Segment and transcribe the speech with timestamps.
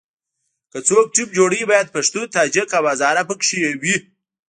[0.71, 3.95] که څوک ټیم جوړوي باید پښتون، تاجک او هزاره په کې وي.